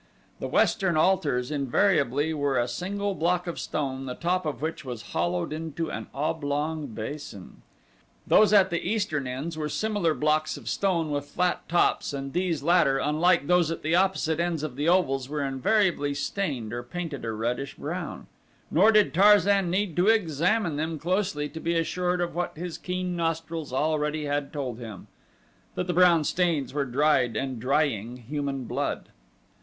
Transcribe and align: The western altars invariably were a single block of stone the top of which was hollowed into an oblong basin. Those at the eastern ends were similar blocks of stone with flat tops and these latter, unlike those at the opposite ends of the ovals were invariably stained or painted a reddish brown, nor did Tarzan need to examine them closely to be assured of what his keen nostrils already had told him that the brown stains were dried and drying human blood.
The 0.39 0.47
western 0.47 0.97
altars 0.97 1.51
invariably 1.51 2.33
were 2.33 2.57
a 2.57 2.67
single 2.67 3.13
block 3.13 3.45
of 3.45 3.59
stone 3.59 4.07
the 4.07 4.15
top 4.15 4.47
of 4.47 4.59
which 4.59 4.83
was 4.83 5.11
hollowed 5.13 5.53
into 5.53 5.91
an 5.91 6.07
oblong 6.11 6.87
basin. 6.87 7.61
Those 8.25 8.51
at 8.51 8.71
the 8.71 8.81
eastern 8.83 9.27
ends 9.27 9.59
were 9.59 9.69
similar 9.69 10.15
blocks 10.15 10.57
of 10.57 10.67
stone 10.67 11.11
with 11.11 11.25
flat 11.27 11.69
tops 11.69 12.13
and 12.13 12.33
these 12.33 12.63
latter, 12.63 12.97
unlike 12.97 13.45
those 13.45 13.69
at 13.69 13.83
the 13.83 13.93
opposite 13.93 14.39
ends 14.39 14.63
of 14.63 14.75
the 14.75 14.89
ovals 14.89 15.29
were 15.29 15.43
invariably 15.45 16.15
stained 16.15 16.73
or 16.73 16.81
painted 16.81 17.23
a 17.23 17.31
reddish 17.31 17.75
brown, 17.75 18.25
nor 18.71 18.91
did 18.91 19.13
Tarzan 19.13 19.69
need 19.69 19.95
to 19.97 20.07
examine 20.07 20.77
them 20.77 20.97
closely 20.97 21.47
to 21.49 21.59
be 21.59 21.75
assured 21.77 22.21
of 22.21 22.33
what 22.33 22.57
his 22.57 22.79
keen 22.79 23.15
nostrils 23.15 23.71
already 23.71 24.25
had 24.25 24.51
told 24.51 24.79
him 24.79 25.05
that 25.75 25.85
the 25.85 25.93
brown 25.93 26.23
stains 26.23 26.73
were 26.73 26.85
dried 26.85 27.37
and 27.37 27.59
drying 27.59 28.17
human 28.17 28.63
blood. 28.63 29.09